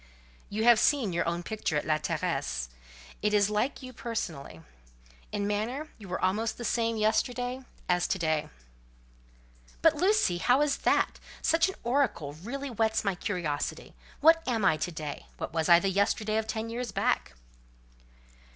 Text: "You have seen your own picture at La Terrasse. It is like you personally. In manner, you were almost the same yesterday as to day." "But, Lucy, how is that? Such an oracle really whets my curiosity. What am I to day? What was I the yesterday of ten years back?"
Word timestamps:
"You 0.49 0.63
have 0.63 0.79
seen 0.79 1.13
your 1.13 1.27
own 1.27 1.43
picture 1.43 1.77
at 1.77 1.85
La 1.85 1.99
Terrasse. 1.99 2.69
It 3.21 3.35
is 3.35 3.51
like 3.51 3.83
you 3.83 3.93
personally. 3.93 4.61
In 5.31 5.45
manner, 5.45 5.89
you 5.99 6.07
were 6.07 6.19
almost 6.19 6.57
the 6.57 6.65
same 6.65 6.97
yesterday 6.97 7.63
as 7.87 8.07
to 8.07 8.17
day." 8.17 8.49
"But, 9.83 9.95
Lucy, 9.95 10.39
how 10.39 10.63
is 10.63 10.77
that? 10.77 11.19
Such 11.43 11.69
an 11.69 11.75
oracle 11.83 12.33
really 12.33 12.69
whets 12.69 13.03
my 13.03 13.13
curiosity. 13.13 13.93
What 14.21 14.41
am 14.47 14.65
I 14.65 14.75
to 14.77 14.91
day? 14.91 15.27
What 15.37 15.53
was 15.53 15.69
I 15.69 15.79
the 15.79 15.89
yesterday 15.89 16.37
of 16.37 16.47
ten 16.47 16.71
years 16.71 16.91
back?" 16.91 17.33